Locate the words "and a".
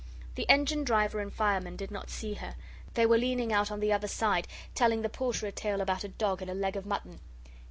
6.41-6.55